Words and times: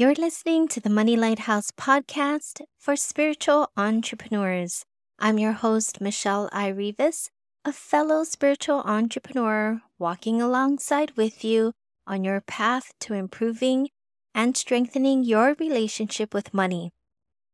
You're 0.00 0.14
listening 0.14 0.66
to 0.68 0.80
the 0.80 0.88
Money 0.88 1.14
Lighthouse 1.14 1.70
podcast 1.72 2.62
for 2.78 2.96
spiritual 2.96 3.70
entrepreneurs. 3.76 4.86
I'm 5.18 5.38
your 5.38 5.52
host, 5.52 6.00
Michel 6.00 6.48
Ai 6.54 6.72
Reavis, 6.72 7.28
a 7.66 7.72
fellow 7.74 8.24
spiritual 8.24 8.80
entrepreneur 8.86 9.82
walking 9.98 10.40
alongside 10.40 11.10
with 11.18 11.44
you 11.44 11.74
on 12.06 12.24
your 12.24 12.40
path 12.40 12.94
to 13.00 13.12
improving 13.12 13.90
and 14.34 14.56
strengthening 14.56 15.22
your 15.22 15.54
relationship 15.60 16.32
with 16.32 16.54
money. 16.54 16.92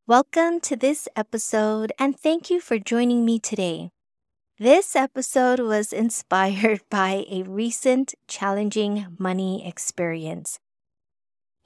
Welcome 0.06 0.61
to 0.61 0.77
this 0.77 1.08
episode 1.17 1.91
and 1.98 2.17
thank 2.17 2.48
you 2.48 2.61
for 2.61 2.78
joining 2.78 3.24
me 3.24 3.41
today. 3.41 3.91
This 4.56 4.94
episode 4.94 5.58
was 5.58 5.92
inspired 6.02 6.83
by 6.91 7.24
a 7.28 7.42
recent 7.42 8.14
challenging 8.28 9.17
money 9.19 9.67
experience. 9.67 10.61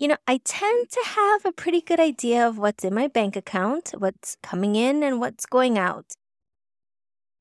You 0.00 0.08
know, 0.08 0.16
I 0.26 0.40
tend 0.42 0.88
to 0.92 1.02
have 1.08 1.44
a 1.44 1.52
pretty 1.52 1.82
good 1.82 2.00
idea 2.00 2.48
of 2.48 2.56
what's 2.56 2.84
in 2.84 2.94
my 2.94 3.06
bank 3.06 3.36
account, 3.36 3.92
what's 3.98 4.38
coming 4.42 4.74
in, 4.74 5.02
and 5.02 5.20
what's 5.20 5.44
going 5.44 5.76
out. 5.76 6.14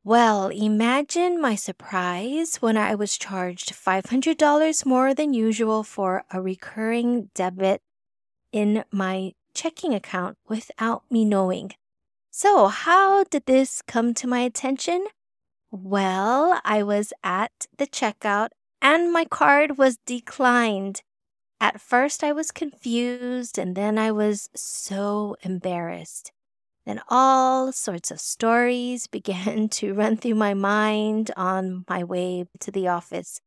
Well, 0.03 0.49
imagine 0.49 1.39
my 1.39 1.55
surprise 1.55 2.57
when 2.57 2.75
I 2.75 2.95
was 2.95 3.17
charged 3.17 3.71
$500 3.71 4.85
more 4.85 5.13
than 5.13 5.33
usual 5.33 5.83
for 5.83 6.25
a 6.33 6.41
recurring 6.41 7.29
debit 7.33 7.79
in 8.51 8.83
my 8.91 9.31
checking 9.53 9.93
account 9.93 10.37
without 10.49 11.03
me 11.09 11.23
knowing. 11.23 11.71
So, 12.29 12.67
how 12.67 13.23
did 13.23 13.45
this 13.45 13.81
come 13.81 14.13
to 14.15 14.27
my 14.27 14.41
attention? 14.41 15.05
Well, 15.71 16.59
I 16.65 16.83
was 16.83 17.13
at 17.23 17.67
the 17.77 17.87
checkout 17.87 18.49
and 18.81 19.13
my 19.13 19.23
card 19.23 19.77
was 19.77 19.97
declined. 20.05 21.03
At 21.61 21.81
first, 21.81 22.23
I 22.23 22.31
was 22.31 22.51
confused 22.51 23.57
and 23.57 23.75
then 23.75 23.97
I 23.97 24.11
was 24.11 24.49
so 24.55 25.35
embarrassed. 25.41 26.31
Then 26.85 27.01
all 27.09 27.71
sorts 27.71 28.11
of 28.11 28.19
stories 28.21 29.07
began 29.17 29.67
to 29.69 29.93
run 29.93 30.17
through 30.17 30.35
my 30.35 30.53
mind 30.53 31.31
on 31.35 31.85
my 31.89 32.03
way 32.03 32.45
to 32.59 32.71
the 32.71 32.87
office. 32.87 33.41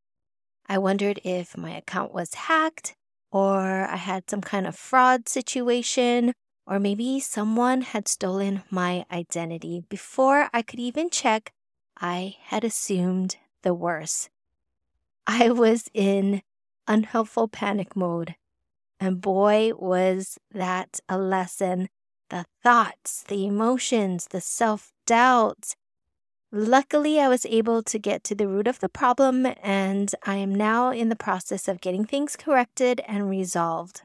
I 0.67 0.79
wondered 0.79 1.21
if 1.25 1.57
my 1.57 1.71
account 1.71 2.15
was 2.15 2.35
hacked, 2.35 2.95
or 3.31 3.61
I 3.61 3.97
had 3.97 4.29
some 4.31 4.43
kind 4.43 4.67
of 4.67 4.77
fraud 4.77 5.29
situation, 5.29 6.35
or 6.67 6.79
maybe 6.79 7.19
someone 7.19 7.81
had 7.81 8.07
stolen 8.07 8.63
my 8.71 9.05
identity. 9.11 9.83
Before 9.89 10.49
I 10.53 10.63
could 10.63 10.79
even 10.79 11.11
check, 11.11 11.53
I 11.99 12.37
had 12.45 12.63
assumed 12.63 13.37
the 13.63 13.75
worst. 13.75 14.31
I 15.27 15.51
was 15.51 15.89
in 15.93 16.43
unhelpful 16.87 17.49
panic 17.49 17.97
mode. 17.97 18.35
And 19.01 19.21
boy, 19.21 19.73
was 19.75 20.39
that 20.53 21.01
a 21.09 21.19
lesson. 21.19 21.89
The 22.31 22.47
thoughts, 22.63 23.25
the 23.29 23.47
emotions, 23.47 24.29
the 24.31 24.41
self 24.41 24.93
doubt. 25.07 25.75
Luckily, 26.51 27.19
I 27.19 27.29
was 27.29 27.47
able 27.47 27.83
to 27.83 27.99
get 27.99 28.25
to 28.25 28.35
the 28.35 28.47
root 28.47 28.67
of 28.67 28.81
the 28.81 28.89
problem, 28.89 29.47
and 29.63 30.15
I 30.25 30.37
am 30.37 30.55
now 30.55 30.91
in 30.91 31.09
the 31.09 31.17
process 31.17 31.67
of 31.67 31.81
getting 31.81 32.05
things 32.05 32.37
corrected 32.37 33.01
and 33.09 33.29
resolved. 33.29 34.03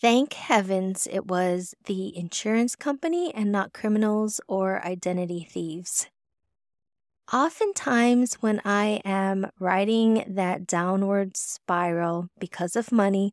Thank 0.00 0.34
heavens 0.34 1.08
it 1.10 1.26
was 1.26 1.74
the 1.86 2.16
insurance 2.16 2.76
company 2.76 3.34
and 3.34 3.50
not 3.50 3.72
criminals 3.72 4.40
or 4.46 4.84
identity 4.84 5.46
thieves. 5.50 6.08
Oftentimes, 7.32 8.34
when 8.34 8.60
I 8.64 9.00
am 9.04 9.50
riding 9.58 10.24
that 10.28 10.64
downward 10.64 11.36
spiral 11.36 12.28
because 12.38 12.76
of 12.76 12.92
money, 12.92 13.32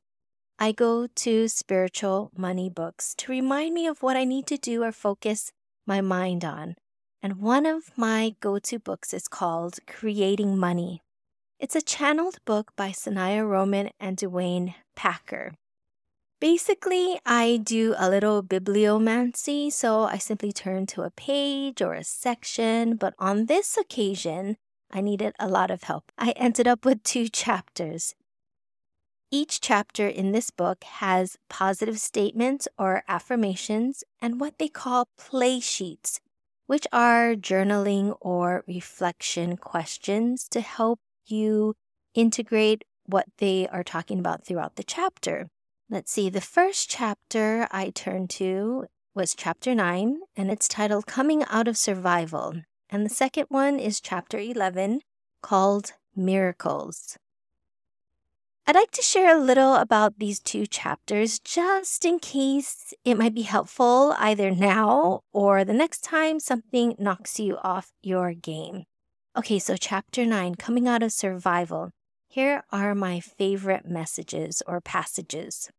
I 0.58 0.72
go 0.72 1.06
to 1.08 1.48
spiritual 1.48 2.32
money 2.36 2.70
books 2.70 3.14
to 3.18 3.32
remind 3.32 3.76
me 3.76 3.86
of 3.86 4.02
what 4.02 4.18
I 4.18 4.24
need 4.24 4.48
to 4.48 4.58
do 4.58 4.84
or 4.84 4.92
focus 4.92 5.52
my 5.86 6.02
mind 6.02 6.44
on. 6.44 6.76
And 7.22 7.40
one 7.40 7.68
of 7.68 7.92
my 7.96 8.36
go 8.40 8.58
to 8.60 8.80
books 8.80 9.14
is 9.14 9.28
called 9.28 9.80
Creating 9.86 10.58
Money. 10.58 11.02
It's 11.60 11.76
a 11.76 11.82
channeled 11.82 12.40
book 12.46 12.72
by 12.76 12.90
Sanaya 12.90 13.48
Roman 13.48 13.92
and 14.00 14.18
Duane 14.18 14.74
Packer. 14.96 15.54
Basically, 16.44 17.22
I 17.26 17.62
do 17.64 17.96
a 17.98 18.10
little 18.10 18.44
bibliomancy, 18.44 19.72
so 19.72 20.04
I 20.04 20.18
simply 20.18 20.52
turn 20.52 20.86
to 20.88 21.04
a 21.04 21.10
page 21.10 21.82
or 21.82 21.94
a 21.94 22.04
section, 22.04 22.98
but 22.98 23.14
on 23.18 23.46
this 23.46 23.78
occasion, 23.78 24.58
I 24.92 25.00
needed 25.00 25.36
a 25.40 25.48
lot 25.48 25.72
of 25.72 25.84
help. 25.84 26.12
I 26.18 26.32
ended 26.32 26.68
up 26.68 26.84
with 26.84 27.02
two 27.02 27.30
chapters. 27.30 28.14
Each 29.32 29.62
chapter 29.62 30.06
in 30.06 30.34
this 30.34 30.52
book 30.52 30.84
has 30.84 31.38
positive 31.50 31.98
statements 31.98 32.68
or 32.78 33.04
affirmations 33.08 34.04
and 34.22 34.42
what 34.42 34.60
they 34.60 34.68
call 34.68 35.08
play 35.18 35.62
sheets, 35.62 36.20
which 36.68 36.86
are 36.92 37.36
journaling 37.36 38.18
or 38.20 38.66
reflection 38.68 39.56
questions 39.56 40.50
to 40.50 40.60
help 40.60 41.00
you 41.26 41.76
integrate 42.14 42.84
what 43.06 43.28
they 43.38 43.66
are 43.70 43.82
talking 43.82 44.20
about 44.20 44.46
throughout 44.46 44.76
the 44.76 44.84
chapter. 44.84 45.48
Let's 45.94 46.12
see, 46.12 46.32
the 46.32 46.42
first 46.42 46.90
chapter 46.90 47.68
I 47.70 47.92
turned 47.92 48.32
to 48.32 48.88
was 49.14 49.36
chapter 49.36 49.76
9, 49.76 50.22
and 50.36 50.50
it's 50.50 50.68
titled 50.68 51.06
Coming 51.06 51.44
Out 51.52 51.68
of 51.68 51.78
Survival. 51.78 52.64
And 52.90 53.06
the 53.06 53.14
second 53.14 53.46
one 53.50 53.78
is 53.78 54.02
chapter 54.02 54.40
11, 54.40 55.02
called 55.44 55.94
Miracles. 56.16 57.20
I'd 58.66 58.74
like 58.74 58.90
to 58.90 59.04
share 59.04 59.38
a 59.38 59.40
little 59.40 59.76
about 59.76 60.18
these 60.18 60.40
two 60.40 60.66
chapters 60.66 61.38
just 61.38 62.06
in 62.06 62.18
case 62.18 62.96
it 63.06 63.14
might 63.14 63.36
be 63.36 63.44
helpful 63.44 64.16
either 64.18 64.50
now 64.50 65.22
or 65.32 65.64
the 65.64 65.74
next 65.74 66.04
time 66.04 66.40
something 66.40 66.96
knocks 66.98 67.40
you 67.40 67.60
off 67.64 67.92
your 68.02 68.34
game. 68.34 68.86
Okay, 69.38 69.60
so 69.60 69.78
chapter 69.78 70.26
9, 70.26 70.56
Coming 70.56 70.88
Out 70.88 71.04
of 71.04 71.12
Survival. 71.12 71.92
Here 72.28 72.64
are 72.72 72.96
my 72.96 73.20
favorite 73.20 73.86
messages 73.86 74.64
or 74.66 74.82
passages 74.82 75.70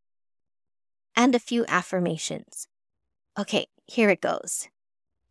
and 1.16 1.34
a 1.34 1.38
few 1.38 1.64
affirmations. 1.68 2.68
Okay, 3.38 3.66
here 3.86 4.10
it 4.10 4.20
goes. 4.20 4.68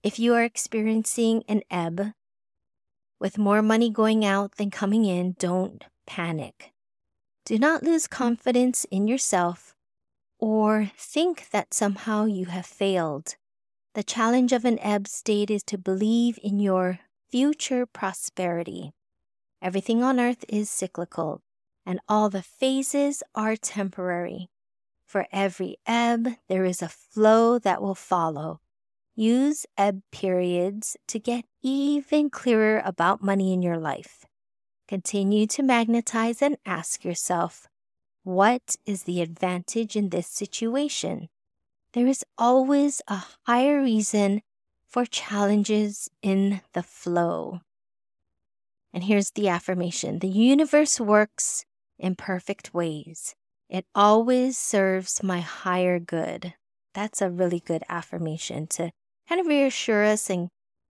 If 0.03 0.19
you 0.19 0.33
are 0.33 0.43
experiencing 0.43 1.43
an 1.47 1.61
ebb 1.71 2.13
with 3.19 3.37
more 3.37 3.61
money 3.61 3.89
going 3.89 4.25
out 4.25 4.57
than 4.57 4.69
coming 4.69 5.05
in, 5.05 5.35
don't 5.39 5.85
panic. 6.05 6.73
Do 7.45 7.57
not 7.57 7.83
lose 7.83 8.07
confidence 8.07 8.85
in 8.91 9.07
yourself 9.07 9.75
or 10.39 10.91
think 10.97 11.49
that 11.51 11.73
somehow 11.73 12.25
you 12.25 12.45
have 12.45 12.65
failed. 12.65 13.35
The 13.95 14.03
challenge 14.03 14.51
of 14.51 14.65
an 14.65 14.79
ebb 14.79 15.07
state 15.07 15.49
is 15.49 15.63
to 15.63 15.77
believe 15.77 16.37
in 16.43 16.59
your 16.59 16.99
future 17.29 17.85
prosperity. 17.85 18.91
Everything 19.61 20.03
on 20.03 20.19
earth 20.19 20.43
is 20.49 20.69
cyclical, 20.69 21.41
and 21.85 22.01
all 22.09 22.29
the 22.29 22.41
phases 22.41 23.23
are 23.33 23.55
temporary. 23.55 24.49
For 25.13 25.27
every 25.31 25.77
ebb, 25.85 26.27
there 26.47 26.65
is 26.65 26.81
a 26.81 26.89
flow 26.89 27.59
that 27.59 27.83
will 27.83 27.93
follow. 27.93 28.61
Use 29.13 29.67
ebb 29.77 30.01
periods 30.11 30.97
to 31.05 31.19
get 31.19 31.45
even 31.61 32.31
clearer 32.31 32.81
about 32.83 33.21
money 33.21 33.53
in 33.53 33.61
your 33.61 33.77
life. 33.77 34.25
Continue 34.87 35.45
to 35.45 35.61
magnetize 35.61 36.41
and 36.41 36.57
ask 36.65 37.05
yourself, 37.05 37.67
what 38.23 38.75
is 38.87 39.03
the 39.03 39.21
advantage 39.21 39.95
in 39.95 40.09
this 40.09 40.25
situation? 40.25 41.29
There 41.91 42.07
is 42.07 42.25
always 42.39 42.99
a 43.07 43.23
higher 43.45 43.83
reason 43.83 44.41
for 44.87 45.05
challenges 45.05 46.09
in 46.23 46.61
the 46.73 46.81
flow. 46.81 47.59
And 48.91 49.03
here's 49.03 49.29
the 49.29 49.47
affirmation 49.47 50.17
the 50.17 50.27
universe 50.27 50.99
works 50.99 51.65
in 51.99 52.15
perfect 52.15 52.73
ways. 52.73 53.35
It 53.73 53.87
always 53.95 54.55
serves 54.55 55.23
my 55.23 55.39
higher 55.39 55.97
good. 55.97 56.53
That's 56.93 57.23
a 57.23 57.31
really 57.31 57.59
good 57.59 57.83
affirmation 57.89 58.67
to 58.67 58.91
kind 59.27 59.41
of 59.41 59.47
reassure 59.47 60.05
us 60.05 60.29
and 60.29 60.49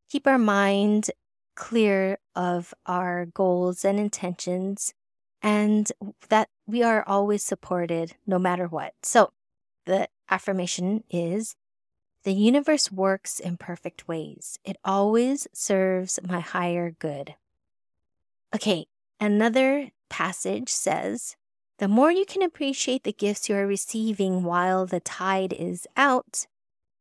keep 0.10 0.28
our 0.28 0.38
mind 0.38 1.10
clear 1.56 2.18
of 2.36 2.74
our 2.86 3.26
goals 3.26 3.86
and 3.86 3.98
intentions 3.98 4.94
and 5.42 5.94
that 6.28 6.50
we 6.68 6.84
are 6.84 7.06
always 7.08 7.42
supported 7.42 8.18
no 8.28 8.38
matter 8.38 8.68
what. 8.68 8.94
So 9.02 9.32
the 9.86 10.10
affirmation 10.30 11.06
is 11.10 11.56
the 12.24 12.34
universe 12.34 12.92
works 12.92 13.40
in 13.40 13.56
perfect 13.56 14.10
ways. 14.10 14.60
It 14.66 14.76
always 14.84 15.48
serves 15.54 16.20
my 16.28 16.42
higher 16.42 16.92
good. 16.92 17.36
Okay, 18.54 18.88
another 19.22 19.92
passage 20.10 20.68
says, 20.70 21.38
the 21.80 21.88
more 21.88 22.12
you 22.12 22.26
can 22.26 22.42
appreciate 22.42 23.04
the 23.04 23.14
gifts 23.14 23.50
you 23.50 23.56
are 23.56 23.68
receiving 23.68 24.44
while 24.44 24.86
the 24.86 25.00
tide 25.00 25.54
is 25.54 25.88
out, 25.98 26.46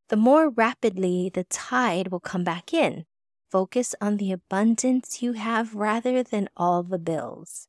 the 0.08 0.16
more 0.16 0.48
rapidly 0.48 1.30
the 1.32 1.44
tide 1.44 2.08
will 2.08 2.20
come 2.20 2.44
back 2.44 2.72
in. 2.72 3.04
Focus 3.50 3.94
on 4.00 4.16
the 4.16 4.32
abundance 4.32 5.22
you 5.22 5.32
have 5.34 5.74
rather 5.74 6.22
than 6.22 6.48
all 6.56 6.82
the 6.82 6.98
bills. 6.98 7.68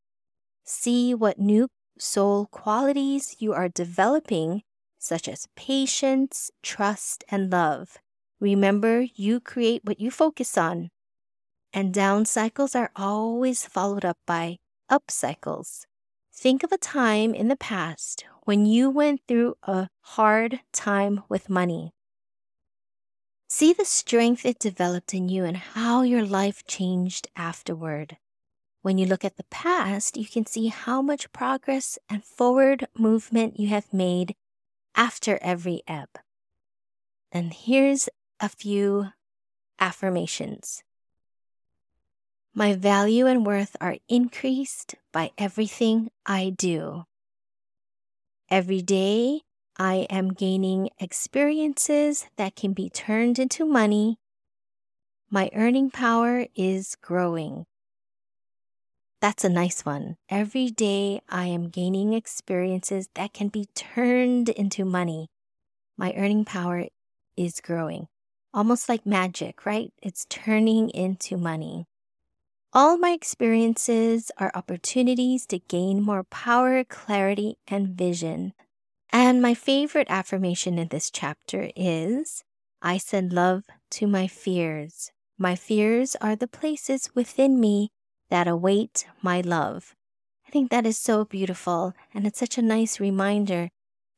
See 0.64 1.14
what 1.14 1.40
new 1.40 1.68
soul 2.00 2.48
qualities 2.48 3.36
you 3.40 3.54
are 3.54 3.68
developing, 3.68 4.64
such 4.98 5.28
as 5.28 5.48
patience, 5.58 6.52
trust, 6.62 7.24
and 7.30 7.52
love. 7.52 7.98
Remember, 8.40 9.02
you 9.16 9.40
create 9.40 9.84
what 9.84 10.00
you 10.00 10.10
focus 10.10 10.58
on. 10.58 10.90
And 11.74 11.94
down 11.94 12.26
cycles 12.26 12.76
are 12.76 12.92
always 12.96 13.66
followed 13.66 14.06
up 14.06 14.18
by 14.26 14.58
up 14.90 15.10
cycles. 15.10 15.86
Think 16.36 16.64
of 16.64 16.72
a 16.72 16.78
time 16.78 17.36
in 17.36 17.48
the 17.48 17.56
past 17.56 18.26
when 18.44 18.66
you 18.66 18.90
went 18.90 19.22
through 19.28 19.56
a 19.64 19.88
hard 20.02 20.62
time 20.74 21.22
with 21.30 21.48
money. 21.48 21.92
See 23.48 23.72
the 23.72 23.86
strength 23.86 24.44
it 24.44 24.58
developed 24.58 25.14
in 25.14 25.30
you 25.30 25.46
and 25.46 25.56
how 25.56 26.02
your 26.02 26.26
life 26.26 26.66
changed 26.66 27.28
afterward. 27.36 28.18
When 28.82 28.98
you 28.98 29.06
look 29.06 29.24
at 29.24 29.38
the 29.38 29.46
past, 29.46 30.18
you 30.18 30.26
can 30.26 30.48
see 30.48 30.68
how 30.68 31.04
much 31.04 31.32
progress 31.32 32.00
and 32.10 32.26
forward 32.26 32.88
movement 32.98 33.60
you 33.60 33.68
have 33.68 33.94
made 33.94 34.36
after 34.96 35.38
every 35.42 35.84
ebb. 35.88 36.10
And 37.32 37.54
here's 37.54 38.10
a 38.40 38.50
few 38.50 39.10
affirmations. 39.80 40.84
My 42.56 42.76
value 42.76 43.26
and 43.26 43.44
worth 43.44 43.76
are 43.82 43.98
increased 44.08 44.94
by 45.12 45.32
everything 45.40 46.12
I 46.24 46.52
do. 46.56 47.06
Every 48.48 48.84
day, 48.84 49.42
I 49.80 50.06
am 50.08 50.34
gaining 50.34 50.90
experiences 51.00 52.28
that 52.36 52.56
can 52.56 52.74
be 52.74 52.92
turned 52.92 53.40
into 53.40 53.66
money. 53.66 54.20
My 55.32 55.50
earning 55.56 55.90
power 55.90 56.46
is 56.56 56.96
growing. 57.02 57.66
That's 59.20 59.44
a 59.44 59.50
nice 59.50 59.84
one. 59.84 60.18
Every 60.30 60.70
day 60.70 61.22
I 61.28 61.48
am 61.48 61.70
gaining 61.70 62.14
experiences 62.14 63.10
that 63.16 63.34
can 63.34 63.48
be 63.48 63.66
turned 63.74 64.50
into 64.50 64.86
money. 64.86 65.32
My 65.98 66.14
earning 66.16 66.46
power 66.46 66.86
is 67.36 67.62
growing. 67.62 68.10
Almost 68.54 68.90
like 68.90 69.08
magic, 69.08 69.66
right? 69.66 69.92
It's 70.04 70.28
turning 70.30 70.92
into 70.92 71.36
money. 71.36 71.88
All 72.75 72.98
my 72.98 73.12
experiences 73.12 74.31
are 74.40 74.52
opportunities 74.56 75.46
to 75.46 75.60
gain 75.60 76.02
more 76.02 76.24
power, 76.24 76.84
clarity, 76.84 77.60
and 77.68 77.90
vision. 77.90 78.54
And 79.12 79.44
my 79.44 79.54
favorite 79.54 80.08
affirmation 80.10 80.80
in 80.80 80.88
this 80.88 81.12
chapter 81.12 81.70
is 81.75 82.44
I 82.81 82.98
send 82.98 83.31
love 83.31 83.66
to 83.92 84.08
my 84.08 84.25
fears. 84.25 85.12
My 85.38 85.56
fears 85.56 86.16
are 86.20 86.36
the 86.36 86.48
places 86.48 87.12
within 87.14 87.60
me 87.60 87.92
that 88.31 88.48
await 88.48 89.06
my 89.22 89.40
love. 89.42 89.94
I 90.48 90.50
think 90.50 90.72
that 90.72 90.88
is 90.88 90.98
so 90.98 91.25
beautiful. 91.25 91.94
And 92.12 92.25
it's 92.25 92.40
such 92.40 92.58
a 92.58 92.64
nice 92.64 93.00
reminder 93.00 93.70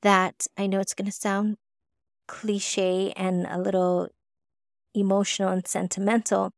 that 0.01 0.47
I 0.57 0.67
know 0.67 0.79
it's 0.79 0.93
going 0.93 1.07
to 1.07 1.11
sound 1.11 1.57
cliche 2.29 3.11
and 3.17 3.45
a 3.49 3.59
little 3.59 4.07
emotional 4.93 5.49
and 5.49 5.67
sentimental, 5.67 6.51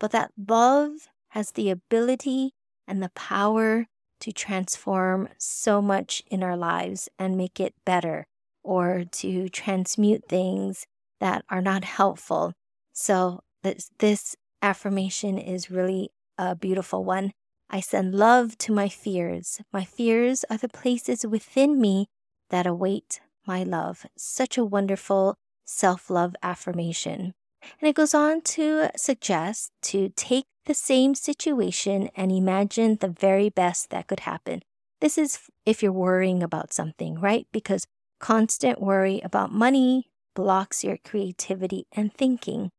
but 0.00 0.12
that 0.12 0.32
love 0.48 1.08
has 1.32 1.52
the 1.52 1.70
ability 1.70 2.52
and 2.86 3.02
the 3.02 3.10
power 3.10 3.86
to 4.20 4.32
transform 4.32 5.28
so 5.38 5.80
much 5.82 6.22
in 6.30 6.42
our 6.42 6.56
lives 6.56 7.08
and 7.18 7.36
make 7.36 7.58
it 7.58 7.74
better 7.84 8.26
or 8.62 9.04
to 9.10 9.48
transmute 9.48 10.28
things 10.28 10.86
that 11.20 11.44
are 11.48 11.62
not 11.62 11.84
helpful. 11.84 12.52
So, 12.92 13.40
this, 13.62 13.90
this 13.98 14.36
affirmation 14.60 15.38
is 15.38 15.70
really 15.70 16.10
a 16.36 16.54
beautiful 16.54 17.04
one. 17.04 17.32
I 17.70 17.80
send 17.80 18.14
love 18.14 18.58
to 18.58 18.72
my 18.72 18.88
fears. 18.88 19.60
My 19.72 19.84
fears 19.84 20.44
are 20.50 20.58
the 20.58 20.68
places 20.68 21.26
within 21.26 21.80
me 21.80 22.08
that 22.50 22.66
await 22.66 23.20
my 23.46 23.62
love. 23.62 24.04
Such 24.16 24.58
a 24.58 24.64
wonderful 24.64 25.36
self 25.64 26.10
love 26.10 26.36
affirmation. 26.42 27.32
And 27.80 27.88
it 27.88 27.96
goes 27.96 28.14
on 28.14 28.40
to 28.42 28.90
suggest 28.96 29.72
to 29.82 30.10
take 30.16 30.46
the 30.66 30.74
same 30.74 31.14
situation 31.14 32.08
and 32.16 32.30
imagine 32.30 32.96
the 32.96 33.08
very 33.08 33.48
best 33.48 33.90
that 33.90 34.06
could 34.06 34.20
happen. 34.20 34.62
This 35.00 35.18
is 35.18 35.38
if 35.66 35.82
you're 35.82 35.92
worrying 35.92 36.42
about 36.42 36.72
something, 36.72 37.18
right? 37.20 37.46
Because 37.52 37.86
constant 38.20 38.80
worry 38.80 39.20
about 39.24 39.52
money 39.52 40.08
blocks 40.34 40.84
your 40.84 40.96
creativity 41.04 41.86
and 41.92 42.14
thinking. 42.14 42.70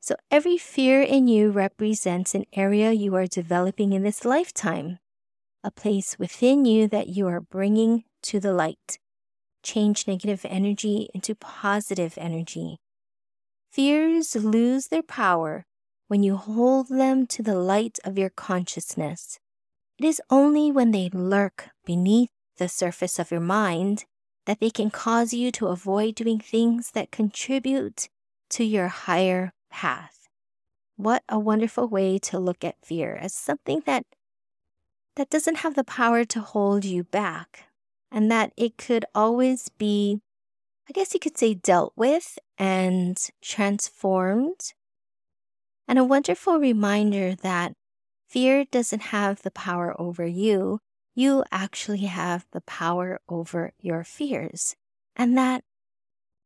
So 0.00 0.14
every 0.30 0.56
fear 0.56 1.02
in 1.02 1.28
you 1.28 1.50
represents 1.50 2.34
an 2.34 2.44
area 2.52 2.92
you 2.92 3.14
are 3.16 3.26
developing 3.26 3.92
in 3.92 4.04
this 4.04 4.24
lifetime, 4.24 5.00
a 5.64 5.70
place 5.70 6.18
within 6.18 6.64
you 6.64 6.86
that 6.88 7.08
you 7.08 7.26
are 7.26 7.40
bringing 7.40 8.04
to 8.22 8.40
the 8.40 8.52
light. 8.52 8.98
Change 9.62 10.06
negative 10.06 10.46
energy 10.48 11.08
into 11.12 11.34
positive 11.34 12.14
energy. 12.16 12.78
Fears 13.70 14.34
lose 14.34 14.88
their 14.88 15.02
power 15.02 15.64
when 16.08 16.22
you 16.22 16.36
hold 16.36 16.88
them 16.88 17.26
to 17.26 17.42
the 17.42 17.54
light 17.54 17.98
of 18.04 18.18
your 18.18 18.30
consciousness. 18.30 19.38
It 19.98 20.04
is 20.04 20.22
only 20.30 20.72
when 20.72 20.90
they 20.90 21.10
lurk 21.12 21.68
beneath 21.84 22.30
the 22.56 22.68
surface 22.68 23.18
of 23.18 23.30
your 23.30 23.40
mind 23.40 24.04
that 24.46 24.60
they 24.60 24.70
can 24.70 24.90
cause 24.90 25.34
you 25.34 25.52
to 25.52 25.66
avoid 25.66 26.14
doing 26.14 26.40
things 26.40 26.92
that 26.92 27.10
contribute 27.10 28.08
to 28.50 28.64
your 28.64 28.88
higher 28.88 29.52
path. 29.70 30.28
What 30.96 31.22
a 31.28 31.38
wonderful 31.38 31.86
way 31.86 32.18
to 32.20 32.38
look 32.38 32.64
at 32.64 32.84
fear 32.84 33.14
as 33.14 33.34
something 33.34 33.82
that 33.86 34.04
that 35.16 35.30
doesn't 35.30 35.56
have 35.56 35.74
the 35.74 35.84
power 35.84 36.24
to 36.24 36.40
hold 36.40 36.84
you 36.84 37.04
back 37.04 37.64
and 38.10 38.30
that 38.30 38.52
it 38.56 38.78
could 38.78 39.04
always 39.14 39.68
be 39.68 40.20
I 40.88 40.92
guess 40.92 41.12
you 41.12 41.20
could 41.20 41.36
say 41.36 41.52
dealt 41.52 41.92
with 41.96 42.38
and 42.56 43.18
transformed 43.42 44.72
and 45.86 45.98
a 45.98 46.04
wonderful 46.04 46.58
reminder 46.58 47.34
that 47.34 47.72
fear 48.28 48.64
doesn't 48.64 49.02
have 49.02 49.42
the 49.42 49.50
power 49.50 49.94
over 50.00 50.26
you. 50.26 50.80
You 51.14 51.44
actually 51.52 52.06
have 52.06 52.46
the 52.52 52.62
power 52.62 53.20
over 53.28 53.72
your 53.80 54.02
fears. 54.04 54.76
And 55.14 55.36
that 55.36 55.62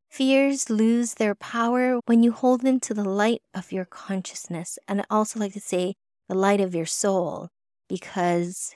fears 0.09 0.69
lose 0.69 1.15
their 1.15 1.35
power 1.35 1.99
when 2.05 2.23
you 2.23 2.31
hold 2.31 2.61
them 2.61 2.79
to 2.81 2.93
the 2.93 3.07
light 3.07 3.41
of 3.53 3.71
your 3.71 3.85
consciousness. 3.85 4.77
And 4.87 5.01
I 5.01 5.05
also 5.09 5.39
like 5.39 5.53
to 5.53 5.61
say 5.61 5.93
the 6.27 6.35
light 6.35 6.59
of 6.61 6.75
your 6.75 6.85
soul, 6.85 7.49
because 7.87 8.75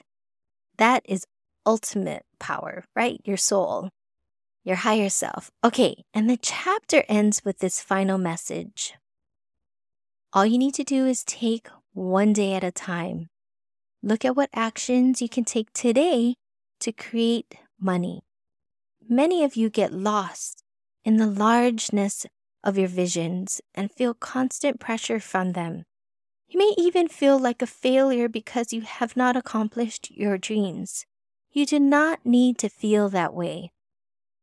that 0.76 1.02
is 1.04 1.26
ultimate 1.66 2.24
power, 2.38 2.84
right? 2.94 3.20
Your 3.24 3.36
soul, 3.36 3.90
your 4.68 4.76
higher 4.76 5.08
self. 5.08 5.50
Okay, 5.64 6.04
and 6.14 6.30
the 6.30 6.36
chapter 6.36 7.02
ends 7.08 7.44
with 7.44 7.58
this 7.58 7.80
final 7.80 8.18
message 8.18 8.94
all 10.32 10.44
you 10.44 10.58
need 10.58 10.74
to 10.74 10.84
do 10.84 11.06
is 11.06 11.24
take 11.24 11.68
one 11.94 12.32
day 12.34 12.52
at 12.52 12.62
a 12.62 12.70
time. 12.70 13.28
Look 14.02 14.24
at 14.24 14.36
what 14.36 14.50
actions 14.52 15.22
you 15.22 15.28
can 15.28 15.44
take 15.44 15.72
today 15.72 16.34
to 16.80 16.92
create 16.92 17.54
money. 17.80 18.20
Many 19.08 19.42
of 19.42 19.56
you 19.56 19.70
get 19.70 19.92
lost 19.92 20.62
in 21.02 21.16
the 21.16 21.26
largeness 21.26 22.26
of 22.62 22.76
your 22.76 22.88
visions 22.88 23.62
and 23.74 23.90
feel 23.90 24.12
constant 24.12 24.78
pressure 24.78 25.18
from 25.18 25.52
them. 25.52 25.84
You 26.46 26.58
may 26.58 26.74
even 26.76 27.08
feel 27.08 27.38
like 27.38 27.62
a 27.62 27.66
failure 27.66 28.28
because 28.28 28.72
you 28.72 28.82
have 28.82 29.16
not 29.16 29.36
accomplished 29.36 30.10
your 30.10 30.36
dreams. 30.36 31.06
You 31.50 31.64
do 31.64 31.80
not 31.80 32.20
need 32.24 32.58
to 32.58 32.68
feel 32.68 33.08
that 33.08 33.32
way. 33.32 33.72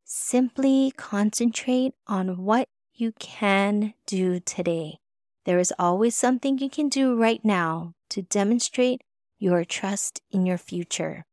Simply 0.07 0.93
concentrate 0.95 1.95
on 2.05 2.45
what 2.45 2.69
you 2.93 3.11
can 3.13 3.95
do 4.05 4.39
today. 4.39 4.99
There 5.45 5.57
is 5.57 5.73
always 5.79 6.15
something 6.15 6.59
you 6.59 6.69
can 6.69 6.89
do 6.89 7.15
right 7.15 7.43
now 7.43 7.95
to 8.11 8.21
demonstrate 8.21 9.01
your 9.39 9.65
trust 9.65 10.21
in 10.29 10.45
your 10.45 10.59
future. 10.59 11.25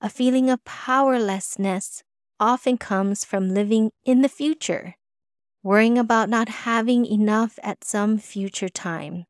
A 0.00 0.08
feeling 0.08 0.48
of 0.48 0.64
powerlessness 0.64 2.02
often 2.40 2.78
comes 2.78 3.22
from 3.26 3.52
living 3.52 3.90
in 4.02 4.22
the 4.22 4.30
future, 4.30 4.94
worrying 5.62 5.98
about 5.98 6.30
not 6.30 6.48
having 6.48 7.04
enough 7.04 7.58
at 7.62 7.84
some 7.84 8.16
future 8.16 8.70
time. 8.70 9.26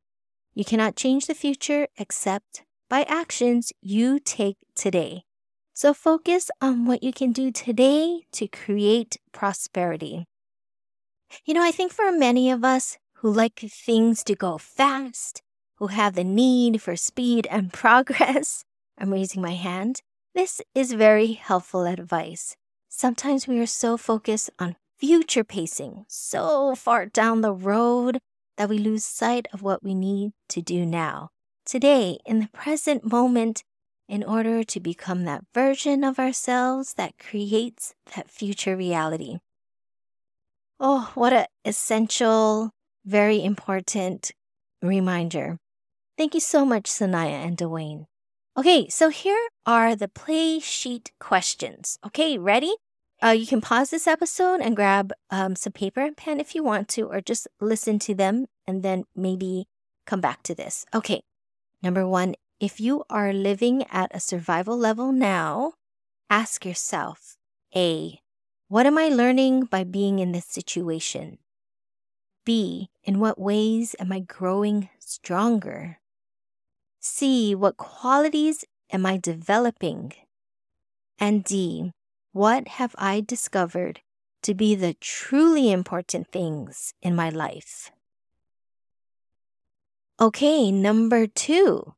You 0.54 0.64
cannot 0.64 0.94
change 0.94 1.26
the 1.26 1.34
future 1.34 1.88
except 1.98 2.62
by 2.88 3.02
actions 3.02 3.72
you 3.82 4.20
take 4.20 4.58
today. 4.76 5.24
So 5.80 5.94
focus 5.94 6.50
on 6.60 6.84
what 6.84 7.02
you 7.02 7.10
can 7.10 7.32
do 7.32 7.50
today 7.50 8.26
to 8.32 8.46
create 8.46 9.16
prosperity. 9.32 10.26
You 11.46 11.54
know, 11.54 11.64
I 11.64 11.70
think 11.70 11.90
for 11.90 12.12
many 12.12 12.50
of 12.50 12.62
us 12.62 12.98
who 13.14 13.32
like 13.32 13.58
things 13.60 14.22
to 14.24 14.34
go 14.34 14.58
fast, 14.58 15.40
who 15.76 15.86
have 15.86 16.16
the 16.16 16.22
need 16.22 16.82
for 16.82 16.96
speed 16.96 17.46
and 17.50 17.72
progress, 17.82 18.62
I'm 18.98 19.10
raising 19.10 19.40
my 19.40 19.54
hand, 19.54 20.02
this 20.34 20.60
is 20.74 20.92
very 20.92 21.32
helpful 21.32 21.86
advice. 21.86 22.56
Sometimes 22.90 23.48
we 23.48 23.58
are 23.58 23.64
so 23.64 23.96
focused 23.96 24.50
on 24.58 24.76
future 24.98 25.44
pacing, 25.44 26.04
so 26.08 26.74
far 26.74 27.06
down 27.06 27.40
the 27.40 27.54
road, 27.54 28.18
that 28.58 28.68
we 28.68 28.76
lose 28.76 29.06
sight 29.06 29.48
of 29.50 29.62
what 29.62 29.82
we 29.82 29.94
need 29.94 30.32
to 30.50 30.60
do 30.60 30.84
now. 30.84 31.30
Today, 31.64 32.18
in 32.26 32.40
the 32.40 32.48
present 32.48 33.10
moment, 33.10 33.62
in 34.10 34.24
order 34.24 34.64
to 34.64 34.80
become 34.80 35.24
that 35.24 35.44
version 35.54 36.02
of 36.02 36.18
ourselves 36.18 36.94
that 36.94 37.16
creates 37.16 37.94
that 38.16 38.28
future 38.28 38.76
reality. 38.76 39.38
Oh, 40.80 41.12
what 41.14 41.32
an 41.32 41.46
essential, 41.64 42.72
very 43.04 43.42
important 43.44 44.32
reminder. 44.82 45.58
Thank 46.18 46.34
you 46.34 46.40
so 46.40 46.66
much, 46.66 46.84
Sanaya 46.84 47.46
and 47.46 47.56
Duane. 47.56 48.06
Okay, 48.56 48.88
so 48.88 49.10
here 49.10 49.48
are 49.64 49.94
the 49.94 50.08
play 50.08 50.58
sheet 50.58 51.12
questions. 51.20 51.96
Okay, 52.04 52.36
ready? 52.36 52.74
Uh, 53.22 53.28
you 53.28 53.46
can 53.46 53.60
pause 53.60 53.90
this 53.90 54.08
episode 54.08 54.60
and 54.60 54.74
grab 54.74 55.12
um, 55.30 55.54
some 55.54 55.72
paper 55.72 56.00
and 56.00 56.16
pen 56.16 56.40
if 56.40 56.56
you 56.56 56.64
want 56.64 56.88
to, 56.88 57.02
or 57.02 57.20
just 57.20 57.46
listen 57.60 58.00
to 58.00 58.14
them 58.14 58.46
and 58.66 58.82
then 58.82 59.04
maybe 59.14 59.68
come 60.04 60.20
back 60.20 60.42
to 60.42 60.54
this. 60.54 60.84
Okay, 60.92 61.22
number 61.80 62.08
one 62.08 62.34
if 62.60 62.78
you 62.78 63.04
are 63.08 63.32
living 63.32 63.84
at 63.90 64.14
a 64.14 64.20
survival 64.20 64.76
level 64.76 65.12
now, 65.12 65.72
ask 66.28 66.66
yourself 66.66 67.36
A, 67.74 68.20
what 68.68 68.84
am 68.86 68.98
I 68.98 69.08
learning 69.08 69.64
by 69.64 69.82
being 69.82 70.18
in 70.18 70.32
this 70.32 70.44
situation? 70.44 71.38
B, 72.44 72.90
in 73.02 73.18
what 73.18 73.40
ways 73.40 73.96
am 73.98 74.12
I 74.12 74.20
growing 74.20 74.90
stronger? 74.98 75.98
C, 77.00 77.54
what 77.54 77.78
qualities 77.78 78.64
am 78.92 79.06
I 79.06 79.16
developing? 79.16 80.12
And 81.18 81.42
D, 81.42 81.92
what 82.32 82.68
have 82.68 82.94
I 82.98 83.22
discovered 83.22 84.00
to 84.42 84.54
be 84.54 84.74
the 84.74 84.94
truly 85.00 85.72
important 85.72 86.28
things 86.28 86.92
in 87.00 87.16
my 87.16 87.30
life? 87.30 87.90
Okay, 90.20 90.70
number 90.70 91.26
two. 91.26 91.94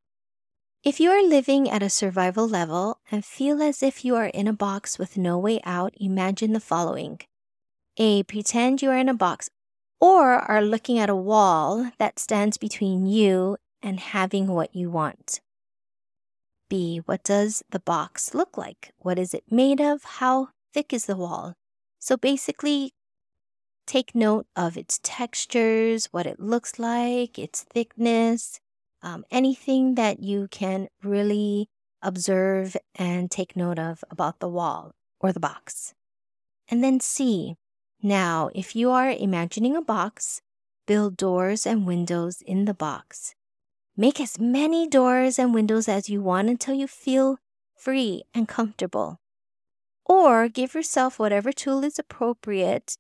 If 0.85 0.99
you 0.99 1.13
are 1.13 1.23
living 1.23 1.71
at 1.71 1.81
a 1.81 1.89
survival 1.89 2.49
level 2.49 2.99
and 3.09 3.25
feel 3.25 3.63
as 3.63 3.85
if 3.85 4.05
you 4.05 4.17
are 4.17 4.27
in 4.27 4.49
a 4.49 4.53
box 4.53 4.99
with 4.99 5.17
no 5.17 5.39
way 5.39 5.61
out, 5.63 5.95
imagine 6.01 6.55
the 6.55 6.59
following 6.59 7.21
A. 7.99 8.25
Pretend 8.25 8.83
you 8.83 8.91
are 8.91 8.99
in 8.99 9.09
a 9.09 9.15
box 9.15 9.49
or 10.01 10.33
are 10.33 10.61
looking 10.61 10.99
at 10.99 11.09
a 11.09 11.15
wall 11.15 11.93
that 11.99 12.19
stands 12.19 12.59
between 12.59 13.07
you 13.07 13.59
and 13.81 14.01
having 14.01 14.49
what 14.49 14.75
you 14.75 14.91
want. 14.91 15.41
B. 16.69 17.01
What 17.05 17.23
does 17.23 17.63
the 17.71 17.79
box 17.79 18.35
look 18.35 18.59
like? 18.59 18.91
What 18.99 19.21
is 19.21 19.35
it 19.35 19.53
made 19.53 19.81
of? 19.81 20.03
How 20.03 20.49
thick 20.75 20.93
is 20.93 21.07
the 21.07 21.15
wall? 21.15 21.55
So 22.01 22.17
basically, 22.17 22.91
take 23.87 24.17
note 24.17 24.49
of 24.57 24.77
its 24.77 24.99
textures, 25.05 26.07
what 26.07 26.27
it 26.27 26.41
looks 26.41 26.81
like, 26.81 27.39
its 27.39 27.63
thickness, 27.63 28.59
um, 29.03 29.25
anything 29.31 29.95
that 29.97 30.21
you 30.21 30.49
can 30.51 30.89
really 31.03 31.69
observe 32.03 32.77
and 32.95 33.31
take 33.31 33.57
note 33.57 33.79
of 33.79 34.05
about 34.11 34.41
the 34.41 34.49
wall 34.49 34.93
or 35.21 35.33
the 35.33 35.41
box. 35.41 35.95
And 36.69 36.83
then 36.83 37.01
C. 37.01 37.57
Now, 38.03 38.51
if 38.55 38.75
you 38.75 38.91
are 38.91 39.11
imagining 39.11 39.77
a 39.77 39.83
box, 39.83 40.43
build 40.87 41.17
doors 41.17 41.67
and 41.67 41.87
windows 41.87 42.43
in 42.43 42.65
the 42.65 42.75
box. 42.75 43.35
Make 43.97 44.21
as 44.21 44.41
many 44.41 44.89
doors 44.89 45.39
and 45.39 45.55
windows 45.55 45.89
as 45.89 46.09
you 46.09 46.23
want 46.23 46.49
until 46.49 46.75
you 46.75 46.87
feel 46.87 47.39
free 47.77 48.23
and 48.35 48.49
comfortable. 48.49 49.21
Or 50.05 50.49
give 50.49 50.75
yourself 50.75 51.19
whatever 51.19 51.53
tool 51.53 51.85
is 51.85 51.99
appropriate 51.99 52.97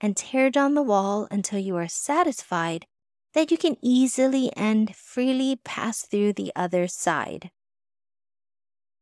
and 0.00 0.16
tear 0.16 0.50
down 0.50 0.74
the 0.74 0.82
wall 0.82 1.28
until 1.30 1.58
you 1.58 1.76
are 1.76 1.88
satisfied 1.88 2.86
that 3.34 3.50
you 3.50 3.58
can 3.58 3.76
easily 3.82 4.52
and 4.56 4.94
freely 4.94 5.60
pass 5.64 6.02
through 6.02 6.32
the 6.32 6.52
other 6.56 6.88
side. 6.88 7.50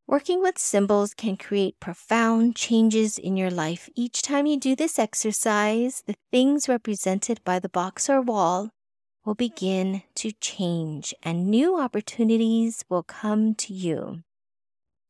Working 0.06 0.40
with 0.40 0.58
symbols 0.58 1.12
can 1.12 1.36
create 1.36 1.80
profound 1.80 2.56
changes 2.56 3.18
in 3.18 3.36
your 3.36 3.50
life. 3.50 3.90
Each 3.94 4.22
time 4.22 4.46
you 4.46 4.58
do 4.58 4.74
this 4.74 4.98
exercise, 4.98 6.02
the 6.06 6.16
things 6.32 6.66
represented 6.66 7.40
by 7.44 7.58
the 7.58 7.68
box 7.68 8.08
or 8.08 8.22
wall 8.22 8.70
will 9.24 9.34
begin 9.34 10.02
to 10.14 10.32
change 10.40 11.14
and 11.22 11.50
new 11.50 11.78
opportunities 11.78 12.86
will 12.88 13.02
come 13.02 13.54
to 13.56 13.74
you. 13.74 14.22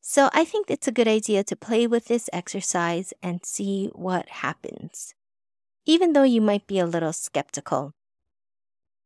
So 0.01 0.31
I 0.33 0.45
think 0.45 0.69
it's 0.69 0.89
a 0.89 0.93
good 0.93 1.07
idea 1.07 1.45
to 1.45 1.55
play 1.55 1.87
with 1.87 2.07
this 2.07 2.29
exercise 2.33 3.13
and 3.23 3.45
see 3.45 3.91
what 3.93 4.29
happens, 4.29 5.15
even 5.87 6.13
though 6.13 6.25
you 6.25 6.41
might 6.41 6.67
be 6.67 6.81
a 6.81 6.87
little 6.87 7.13
skeptical. 7.13 7.93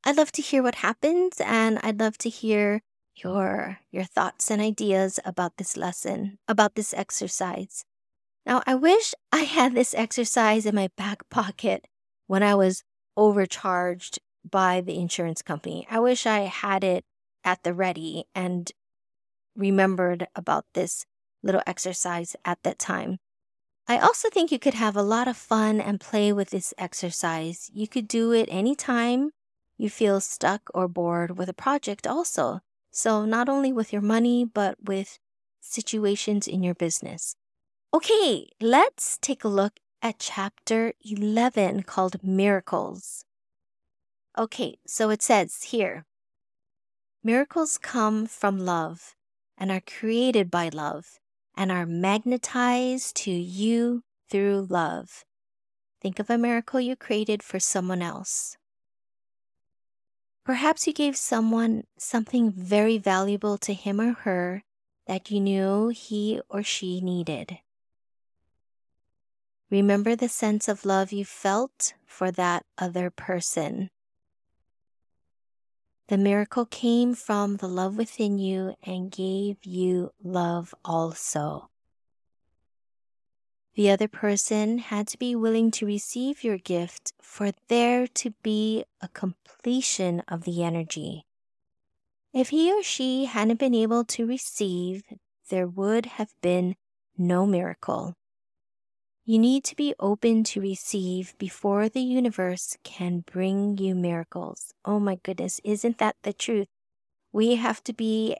I'd 0.04 0.16
love 0.16 0.32
to 0.32 0.42
hear 0.42 0.62
what 0.62 0.76
happens 0.76 1.40
and 1.40 1.78
I'd 1.82 2.00
love 2.00 2.18
to 2.18 2.28
hear 2.28 2.82
your 3.14 3.78
your 3.92 4.04
thoughts 4.04 4.50
and 4.50 4.60
ideas 4.60 5.20
about 5.24 5.58
this 5.58 5.76
lesson, 5.76 6.38
about 6.48 6.74
this 6.74 6.92
exercise. 6.92 7.84
Now, 8.44 8.62
I 8.66 8.74
wish 8.74 9.14
I 9.30 9.42
had 9.42 9.74
this 9.74 9.94
exercise 9.94 10.66
in 10.66 10.74
my 10.74 10.88
back 10.96 11.28
pocket 11.30 11.86
when 12.26 12.42
I 12.42 12.56
was 12.56 12.82
overcharged 13.16 14.18
by 14.48 14.80
the 14.80 14.98
insurance 14.98 15.42
company. 15.42 15.86
I 15.88 16.00
wish 16.00 16.26
I 16.26 16.40
had 16.40 16.82
it 16.82 17.04
at 17.44 17.62
the 17.62 17.72
ready 17.72 18.24
and 18.34 18.72
remembered 19.54 20.26
about 20.34 20.64
this 20.74 21.06
little 21.44 21.62
exercise 21.66 22.34
at 22.44 22.58
that 22.64 22.78
time. 22.78 23.18
I 23.86 23.98
also 23.98 24.30
think 24.30 24.50
you 24.50 24.58
could 24.58 24.74
have 24.74 24.96
a 24.96 25.02
lot 25.02 25.28
of 25.28 25.36
fun 25.36 25.80
and 25.80 26.00
play 26.00 26.32
with 26.32 26.50
this 26.50 26.74
exercise. 26.78 27.70
You 27.72 27.86
could 27.86 28.08
do 28.08 28.32
it 28.32 28.48
anytime 28.50 29.30
you 29.76 29.90
feel 29.90 30.20
stuck 30.20 30.70
or 30.74 30.88
bored 30.88 31.38
with 31.38 31.48
a 31.48 31.54
project 31.54 32.06
also. 32.06 32.60
So, 32.90 33.24
not 33.24 33.48
only 33.48 33.72
with 33.72 33.92
your 33.92 34.02
money, 34.02 34.44
but 34.44 34.76
with 34.84 35.18
situations 35.60 36.46
in 36.46 36.62
your 36.62 36.74
business. 36.74 37.36
Okay, 37.94 38.48
let's 38.60 39.18
take 39.18 39.44
a 39.44 39.48
look 39.48 39.80
at 40.02 40.18
chapter 40.18 40.92
11 41.04 41.84
called 41.84 42.22
Miracles. 42.22 43.24
Okay, 44.36 44.78
so 44.86 45.10
it 45.10 45.22
says 45.22 45.64
here 45.64 46.04
Miracles 47.22 47.78
come 47.78 48.26
from 48.26 48.58
love 48.58 49.14
and 49.56 49.70
are 49.70 49.80
created 49.80 50.50
by 50.50 50.68
love 50.68 51.20
and 51.56 51.70
are 51.70 51.86
magnetized 51.86 53.14
to 53.14 53.30
you 53.30 54.02
through 54.28 54.66
love. 54.68 55.24
Think 56.00 56.18
of 56.18 56.30
a 56.30 56.38
miracle 56.38 56.80
you 56.80 56.96
created 56.96 57.42
for 57.42 57.60
someone 57.60 58.02
else. 58.02 58.56
Perhaps 60.44 60.86
you 60.86 60.92
gave 60.92 61.16
someone 61.16 61.84
something 61.96 62.50
very 62.50 62.98
valuable 62.98 63.56
to 63.58 63.72
him 63.72 64.00
or 64.00 64.12
her 64.12 64.64
that 65.06 65.30
you 65.30 65.40
knew 65.40 65.88
he 65.88 66.40
or 66.48 66.62
she 66.62 67.00
needed. 67.00 67.58
Remember 69.70 70.14
the 70.14 70.28
sense 70.28 70.68
of 70.68 70.84
love 70.84 71.12
you 71.12 71.24
felt 71.24 71.94
for 72.04 72.30
that 72.30 72.66
other 72.76 73.08
person. 73.08 73.90
The 76.08 76.18
miracle 76.18 76.66
came 76.66 77.14
from 77.14 77.56
the 77.56 77.68
love 77.68 77.96
within 77.96 78.38
you 78.38 78.74
and 78.82 79.10
gave 79.10 79.64
you 79.64 80.12
love 80.22 80.74
also. 80.84 81.70
The 83.74 83.90
other 83.90 84.08
person 84.08 84.78
had 84.78 85.06
to 85.08 85.18
be 85.18 85.34
willing 85.34 85.70
to 85.72 85.86
receive 85.86 86.44
your 86.44 86.58
gift 86.58 87.12
for 87.22 87.52
there 87.68 88.06
to 88.06 88.30
be 88.42 88.84
a 89.00 89.08
completion 89.08 90.20
of 90.28 90.44
the 90.44 90.62
energy. 90.62 91.24
If 92.34 92.50
he 92.50 92.70
or 92.70 92.82
she 92.82 93.24
hadn't 93.24 93.60
been 93.60 93.74
able 93.74 94.04
to 94.04 94.26
receive, 94.26 95.02
there 95.48 95.66
would 95.66 96.06
have 96.06 96.34
been 96.42 96.76
no 97.16 97.46
miracle. 97.46 98.14
You 99.24 99.38
need 99.38 99.64
to 99.64 99.76
be 99.76 99.94
open 100.00 100.44
to 100.44 100.60
receive 100.60 101.34
before 101.38 101.88
the 101.88 102.00
universe 102.00 102.76
can 102.82 103.20
bring 103.20 103.78
you 103.78 103.94
miracles. 103.94 104.74
Oh 104.84 104.98
my 104.98 105.16
goodness, 105.22 105.60
isn't 105.64 105.98
that 105.98 106.16
the 106.22 106.32
truth? 106.32 106.68
We 107.32 107.54
have 107.54 107.82
to 107.84 107.92
be 107.92 108.36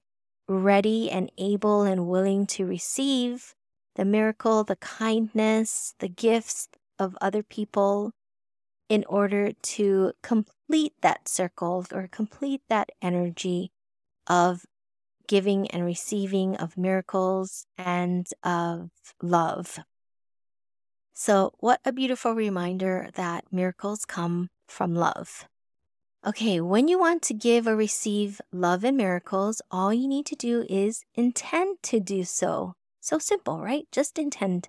ready 0.48 1.10
and 1.10 1.30
able 1.38 1.82
and 1.82 2.08
willing 2.08 2.46
to 2.48 2.66
receive 2.66 3.54
the 3.94 4.04
miracle, 4.04 4.64
the 4.64 4.76
kindness, 4.76 5.94
the 5.98 6.08
gifts 6.08 6.68
of 6.98 7.16
other 7.20 7.42
people 7.42 8.12
in 8.88 9.04
order 9.08 9.52
to 9.62 10.12
complete 10.22 10.92
that 11.00 11.28
circle 11.28 11.86
or 11.92 12.08
complete 12.08 12.60
that 12.68 12.90
energy 13.00 13.70
of 14.26 14.64
giving 15.26 15.70
and 15.70 15.84
receiving 15.84 16.56
of 16.56 16.76
miracles 16.76 17.64
and 17.78 18.26
of 18.42 18.90
love. 19.22 19.78
So, 21.14 21.52
what 21.58 21.80
a 21.84 21.92
beautiful 21.92 22.32
reminder 22.34 23.10
that 23.14 23.44
miracles 23.52 24.04
come 24.04 24.48
from 24.66 24.94
love. 24.94 25.46
Okay, 26.26 26.60
when 26.60 26.88
you 26.88 26.98
want 26.98 27.22
to 27.22 27.34
give 27.34 27.66
or 27.66 27.76
receive 27.76 28.40
love 28.52 28.84
and 28.84 28.96
miracles, 28.96 29.60
all 29.70 29.92
you 29.92 30.06
need 30.06 30.26
to 30.26 30.36
do 30.36 30.64
is 30.68 31.04
intend 31.14 31.82
to 31.84 31.98
do 31.98 32.24
so. 32.24 32.74
So 33.02 33.18
simple, 33.18 33.60
right? 33.60 33.88
Just 33.90 34.16
intend. 34.16 34.68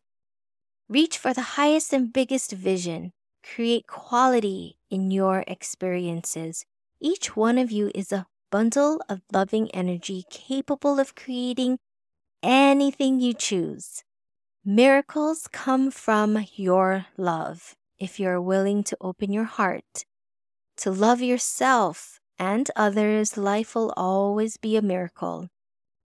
Reach 0.89 1.19
for 1.19 1.35
the 1.35 1.53
highest 1.55 1.93
and 1.93 2.11
biggest 2.11 2.51
vision. 2.51 3.11
Create 3.43 3.85
quality 3.85 4.79
in 4.89 5.11
your 5.11 5.43
experiences. 5.45 6.65
Each 6.99 7.35
one 7.35 7.59
of 7.59 7.71
you 7.71 7.91
is 7.93 8.11
a 8.11 8.25
bundle 8.51 8.99
of 9.07 9.21
loving 9.31 9.69
energy 9.69 10.25
capable 10.31 10.99
of 10.99 11.13
creating 11.13 11.77
anything 12.41 13.19
you 13.19 13.35
choose. 13.35 14.03
Miracles 14.65 15.47
come 15.51 15.91
from 15.91 16.43
your 16.55 17.05
love 17.17 17.75
if 17.99 18.19
you're 18.19 18.41
willing 18.41 18.83
to 18.85 18.97
open 18.99 19.31
your 19.31 19.43
heart. 19.43 20.05
To 20.77 20.89
love 20.89 21.21
yourself 21.21 22.19
and 22.39 22.71
others, 22.75 23.37
life 23.37 23.75
will 23.75 23.93
always 23.95 24.57
be 24.57 24.75
a 24.75 24.81
miracle. 24.81 25.49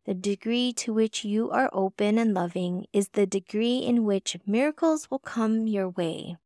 The 0.08 0.14
degree 0.14 0.72
to 0.72 0.94
which 0.94 1.22
you 1.22 1.50
are 1.50 1.68
open 1.70 2.16
and 2.16 2.32
loving 2.32 2.86
is 2.94 3.08
the 3.08 3.26
degree 3.26 3.80
in 3.80 4.06
which 4.06 4.38
miracles 4.46 5.10
will 5.10 5.18
come 5.18 5.66
your 5.66 5.90
way. 5.90 6.38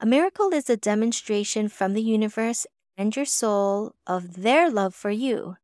A 0.00 0.06
miracle 0.06 0.50
is 0.54 0.70
a 0.70 0.78
demonstration 0.78 1.68
from 1.68 1.92
the 1.92 2.00
universe 2.00 2.66
and 2.96 3.14
your 3.14 3.26
soul 3.26 3.94
of 4.06 4.40
their 4.40 4.70
love 4.70 4.94
for 4.94 5.10
you. 5.10 5.58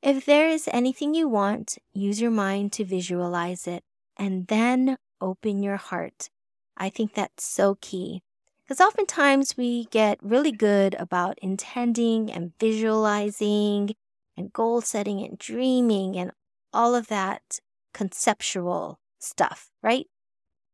If 0.00 0.24
there 0.24 0.48
is 0.48 0.66
anything 0.72 1.12
you 1.12 1.28
want, 1.28 1.76
use 1.92 2.22
your 2.22 2.30
mind 2.30 2.72
to 2.72 2.86
visualize 2.86 3.66
it 3.66 3.84
and 4.16 4.46
then 4.46 4.96
open 5.20 5.62
your 5.62 5.76
heart. 5.76 6.30
I 6.74 6.88
think 6.88 7.12
that's 7.12 7.44
so 7.44 7.76
key. 7.82 8.22
Because 8.64 8.80
oftentimes 8.80 9.58
we 9.58 9.84
get 9.90 10.16
really 10.22 10.52
good 10.52 10.94
about 10.94 11.38
intending 11.42 12.32
and 12.32 12.58
visualizing 12.58 13.90
and 14.38 14.52
goal 14.52 14.80
setting 14.80 15.20
and 15.22 15.38
dreaming 15.38 16.16
and 16.16 16.30
all 16.72 16.94
of 16.94 17.08
that 17.08 17.60
conceptual 17.92 19.00
stuff, 19.18 19.70
right? 19.82 20.06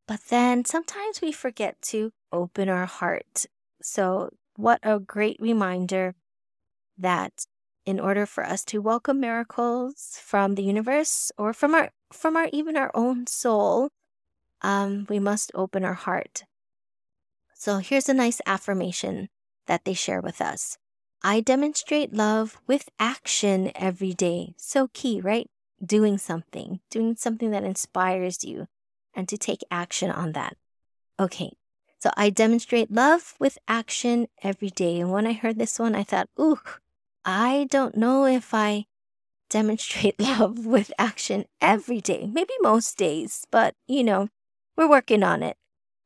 But 0.06 0.20
then 0.28 0.64
sometimes 0.64 1.20
we 1.22 1.32
forget 1.32 1.80
to 1.82 2.12
open 2.30 2.68
our 2.68 2.86
heart. 2.86 3.46
So 3.82 4.30
what 4.56 4.80
a 4.82 4.98
great 4.98 5.38
reminder 5.40 6.14
that 6.98 7.46
in 7.86 7.98
order 7.98 8.26
for 8.26 8.44
us 8.44 8.64
to 8.64 8.80
welcome 8.80 9.20
miracles 9.20 10.18
from 10.22 10.54
the 10.54 10.62
universe 10.62 11.32
or 11.36 11.52
from 11.52 11.74
our 11.74 11.90
from 12.12 12.36
our 12.36 12.48
even 12.52 12.76
our 12.76 12.90
own 12.94 13.26
soul, 13.26 13.88
um, 14.62 15.06
we 15.08 15.18
must 15.18 15.50
open 15.54 15.84
our 15.84 15.94
heart. 15.94 16.44
So 17.54 17.78
here's 17.78 18.08
a 18.08 18.14
nice 18.14 18.40
affirmation 18.46 19.28
that 19.66 19.84
they 19.84 19.94
share 19.94 20.20
with 20.20 20.40
us. 20.40 20.78
I 21.26 21.40
demonstrate 21.40 22.12
love 22.12 22.58
with 22.66 22.90
action 23.00 23.72
every 23.74 24.12
day. 24.12 24.52
So 24.58 24.90
key, 24.92 25.22
right? 25.22 25.48
Doing 25.82 26.18
something, 26.18 26.80
doing 26.90 27.16
something 27.16 27.50
that 27.50 27.64
inspires 27.64 28.44
you 28.44 28.68
and 29.14 29.26
to 29.30 29.38
take 29.38 29.64
action 29.70 30.10
on 30.10 30.32
that. 30.32 30.58
Okay, 31.18 31.56
so 31.98 32.10
I 32.14 32.28
demonstrate 32.28 32.90
love 32.90 33.36
with 33.40 33.56
action 33.66 34.28
every 34.42 34.68
day. 34.68 35.00
And 35.00 35.10
when 35.10 35.26
I 35.26 35.32
heard 35.32 35.58
this 35.58 35.78
one, 35.78 35.94
I 35.94 36.02
thought, 36.02 36.28
ooh, 36.38 36.60
I 37.24 37.68
don't 37.70 37.96
know 37.96 38.26
if 38.26 38.52
I 38.52 38.84
demonstrate 39.48 40.20
love 40.38 40.66
with 40.66 40.92
action 40.98 41.46
every 41.58 42.02
day, 42.02 42.28
maybe 42.30 42.52
most 42.60 42.98
days, 42.98 43.46
but 43.50 43.74
you 43.88 44.04
know, 44.04 44.28
we're 44.76 44.90
working 44.90 45.22
on 45.22 45.42
it. 45.42 45.56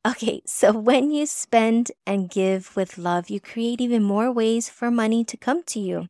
Okay, 0.06 0.42
so 0.46 0.72
when 0.72 1.11
you 1.11 1.26
spend 1.26 1.90
and 2.06 2.30
give 2.30 2.76
with 2.76 2.98
love, 2.98 3.28
you 3.28 3.40
create 3.40 3.80
even 3.80 4.02
more 4.02 4.30
ways 4.30 4.68
for 4.68 4.90
money 4.90 5.24
to 5.24 5.37
come 5.37 5.62
to 5.64 5.80
you. 5.80 6.06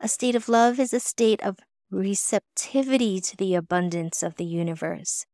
A 0.00 0.08
state 0.08 0.34
of 0.34 0.48
love 0.48 0.78
is 0.78 0.94
a 0.94 1.00
state 1.00 1.42
of 1.42 1.58
receptivity 1.90 3.20
to 3.20 3.36
the 3.36 3.54
abundance 3.54 4.22
of 4.22 4.36
the 4.36 4.44
universe. 4.44 5.26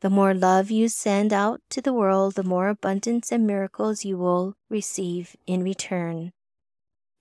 The 0.00 0.10
more 0.10 0.34
love 0.34 0.70
you 0.70 0.88
send 0.88 1.32
out 1.32 1.60
to 1.70 1.80
the 1.80 1.92
world, 1.92 2.34
the 2.34 2.42
more 2.42 2.68
abundance 2.68 3.30
and 3.30 3.46
miracles 3.46 4.04
you 4.04 4.18
will 4.18 4.54
receive 4.68 5.36
in 5.46 5.62
return. 5.62 6.32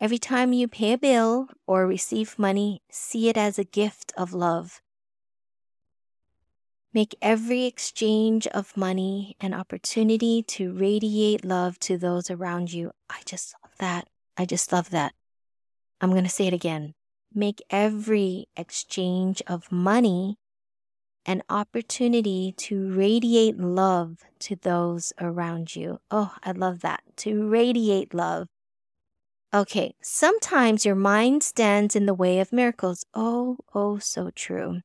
Every 0.02 0.18
time 0.18 0.52
you 0.52 0.68
pay 0.68 0.94
a 0.94 0.98
bill 0.98 1.48
or 1.68 1.86
receive 1.86 2.40
money, 2.40 2.82
see 2.90 3.30
it 3.30 3.38
as 3.38 3.60
a 3.60 3.64
gift 3.64 4.12
of 4.18 4.34
love. 4.34 4.82
Make 6.94 7.16
every 7.22 7.64
exchange 7.64 8.48
of 8.48 8.76
money 8.76 9.38
an 9.40 9.54
opportunity 9.54 10.44
to 10.44 10.74
radiate 10.74 11.46
love 11.46 11.80
to 11.80 11.98
those 11.98 12.30
around 12.30 12.74
you. 12.74 12.92
I 13.10 13.22
just 13.26 13.56
love 13.64 13.72
that. 13.80 14.10
I 14.38 14.46
just 14.46 14.74
love 14.74 14.90
that. 14.90 15.14
I'm 16.02 16.12
going 16.12 16.26
to 16.26 16.30
say 16.30 16.48
it 16.48 16.54
again. 16.54 16.94
Make 17.34 17.62
every 17.70 18.48
exchange 18.58 19.42
of 19.48 19.72
money 19.72 20.38
an 21.26 21.44
opportunity 21.50 22.54
to 22.58 22.92
radiate 22.92 23.58
love 23.58 24.18
to 24.40 24.58
those 24.58 25.14
around 25.18 25.74
you. 25.76 26.00
Oh, 26.10 26.34
I 26.44 26.52
love 26.52 26.82
that. 26.82 27.04
To 27.18 27.48
radiate 27.48 28.14
love. 28.14 28.50
Okay, 29.54 29.96
sometimes 30.02 30.86
your 30.86 30.96
mind 30.96 31.44
stands 31.44 31.96
in 31.96 32.06
the 32.06 32.14
way 32.14 32.40
of 32.40 32.52
miracles. 32.52 33.06
Oh, 33.14 33.60
oh, 33.74 33.98
so 34.00 34.30
true. 34.36 34.82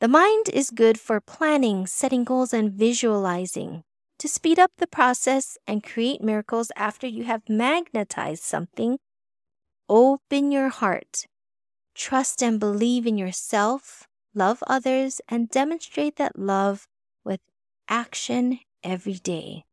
The 0.00 0.08
mind 0.08 0.48
is 0.52 0.70
good 0.70 1.00
for 1.00 1.20
planning, 1.20 1.86
setting 1.86 2.24
goals, 2.24 2.52
and 2.52 2.72
visualizing. 2.72 3.82
To 4.18 4.28
speed 4.28 4.58
up 4.58 4.72
the 4.78 4.86
process 4.86 5.58
and 5.66 5.82
create 5.82 6.22
miracles 6.22 6.70
after 6.76 7.06
you 7.06 7.24
have 7.24 7.48
magnetized 7.48 8.42
something, 8.42 8.98
open 9.88 10.52
your 10.52 10.68
heart. 10.68 11.26
Trust 11.94 12.42
and 12.42 12.60
believe 12.60 13.06
in 13.06 13.18
yourself 13.18 14.06
love 14.36 14.62
others, 14.66 15.20
and 15.28 15.48
demonstrate 15.48 16.16
that 16.16 16.38
love 16.38 16.86
with 17.24 17.40
action 17.88 18.60
every 18.84 19.14
day. 19.14 19.64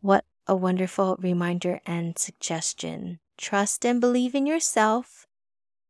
What 0.00 0.24
a 0.46 0.56
wonderful 0.56 1.16
reminder 1.18 1.80
and 1.86 2.18
suggestion. 2.18 3.20
Trust 3.38 3.86
and 3.86 4.00
believe 4.00 4.34
in 4.34 4.46
yourself, 4.46 5.26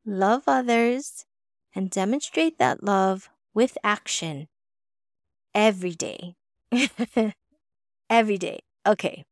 love 0.04 0.44
others, 0.46 1.24
and 1.74 1.90
demonstrate 1.90 2.58
that 2.58 2.82
love 2.82 3.30
with 3.52 3.76
action 3.82 4.48
every 5.54 5.94
day. 5.94 6.34
every 8.10 8.38
day. 8.38 8.60
Okay. 8.86 9.24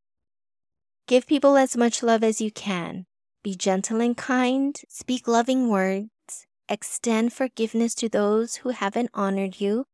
Give 1.06 1.26
people 1.26 1.56
as 1.56 1.76
much 1.76 2.02
love 2.02 2.22
as 2.22 2.40
you 2.40 2.50
can. 2.50 3.06
Be 3.42 3.54
gentle 3.54 4.00
and 4.00 4.16
kind. 4.16 4.80
Speak 4.88 5.26
loving 5.26 5.68
words. 5.68 6.08
Extend 6.68 7.32
forgiveness 7.32 7.94
to 7.96 8.08
those 8.08 8.56
who 8.56 8.70
haven't 8.70 9.10
honored 9.12 9.60
you, 9.60 9.84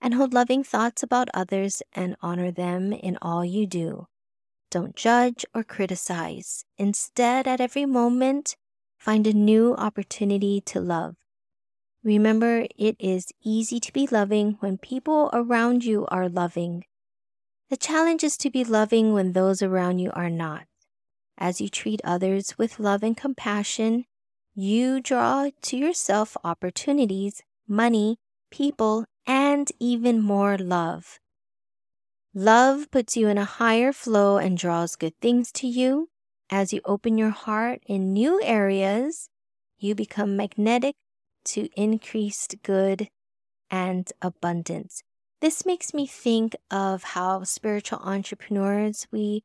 and 0.00 0.14
hold 0.14 0.34
loving 0.34 0.64
thoughts 0.64 1.02
about 1.02 1.28
others 1.32 1.80
and 1.94 2.16
honor 2.20 2.50
them 2.50 2.92
in 2.92 3.16
all 3.22 3.44
you 3.44 3.66
do. 3.66 4.06
Don't 4.70 4.96
judge 4.96 5.46
or 5.54 5.62
criticize. 5.62 6.64
Instead, 6.76 7.46
at 7.46 7.60
every 7.60 7.86
moment, 7.86 8.56
find 8.98 9.26
a 9.26 9.32
new 9.32 9.74
opportunity 9.76 10.60
to 10.62 10.80
love. 10.80 11.14
Remember, 12.04 12.66
it 12.76 12.96
is 12.98 13.32
easy 13.44 13.78
to 13.78 13.92
be 13.92 14.08
loving 14.08 14.56
when 14.60 14.76
people 14.76 15.30
around 15.32 15.84
you 15.84 16.06
are 16.06 16.28
loving. 16.28 16.84
The 17.70 17.76
challenge 17.76 18.24
is 18.24 18.36
to 18.38 18.50
be 18.50 18.64
loving 18.64 19.12
when 19.12 19.32
those 19.32 19.62
around 19.62 20.00
you 20.00 20.10
are 20.12 20.30
not. 20.30 20.66
As 21.38 21.60
you 21.60 21.68
treat 21.68 22.00
others 22.04 22.58
with 22.58 22.80
love 22.80 23.02
and 23.02 23.16
compassion, 23.16 24.04
you 24.54 25.00
draw 25.00 25.50
to 25.62 25.76
yourself 25.76 26.36
opportunities, 26.44 27.42
money, 27.68 28.18
people, 28.50 29.06
and 29.26 29.70
even 29.78 30.20
more 30.20 30.58
love. 30.58 31.20
Love 32.34 32.90
puts 32.90 33.16
you 33.16 33.28
in 33.28 33.38
a 33.38 33.44
higher 33.44 33.92
flow 33.92 34.38
and 34.38 34.58
draws 34.58 34.96
good 34.96 35.14
things 35.20 35.52
to 35.52 35.66
you. 35.68 36.08
As 36.50 36.72
you 36.72 36.80
open 36.84 37.16
your 37.16 37.30
heart 37.30 37.80
in 37.86 38.12
new 38.12 38.42
areas, 38.42 39.28
you 39.78 39.94
become 39.94 40.36
magnetic 40.36 40.96
to 41.44 41.68
increased 41.76 42.56
good 42.62 43.08
and 43.70 44.12
abundance. 44.20 45.02
This 45.40 45.66
makes 45.66 45.92
me 45.92 46.06
think 46.06 46.54
of 46.70 47.02
how 47.02 47.42
spiritual 47.42 47.98
entrepreneurs, 47.98 49.06
we 49.10 49.42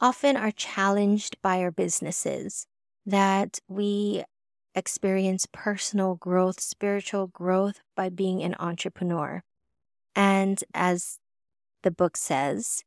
often 0.00 0.36
are 0.36 0.50
challenged 0.50 1.36
by 1.42 1.60
our 1.60 1.70
businesses, 1.70 2.66
that 3.04 3.60
we 3.68 4.24
experience 4.74 5.46
personal 5.52 6.14
growth, 6.14 6.60
spiritual 6.60 7.26
growth 7.26 7.80
by 7.96 8.08
being 8.08 8.42
an 8.42 8.54
entrepreneur. 8.58 9.42
And 10.14 10.62
as 10.74 11.18
the 11.82 11.90
book 11.90 12.16
says, 12.16 12.82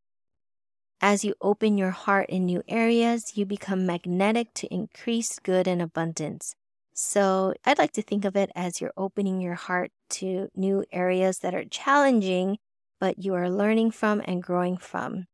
as 1.01 1.23
you 1.23 1.33
open 1.41 1.77
your 1.77 1.91
heart 1.91 2.29
in 2.29 2.45
new 2.45 2.62
areas, 2.67 3.38
you 3.38 3.45
become 3.45 3.85
magnetic 3.85 4.53
to 4.55 4.73
increased 4.73 5.43
good 5.43 5.67
and 5.67 5.81
abundance. 5.81 6.55
So 7.01 7.53
I'd 7.63 7.77
like 7.77 7.93
to 7.93 8.01
think 8.01 8.25
of 8.25 8.35
it 8.35 8.51
as 8.55 8.81
you're 8.81 8.91
opening 8.97 9.39
your 9.39 9.55
heart 9.55 9.93
to 10.09 10.49
new 10.53 10.83
areas 10.91 11.39
that 11.39 11.55
are 11.55 11.63
challenging, 11.63 12.57
but 12.99 13.23
you 13.23 13.33
are 13.35 13.49
learning 13.49 13.91
from 13.91 14.21
and 14.25 14.43
growing 14.43 14.75
from. 14.75 15.27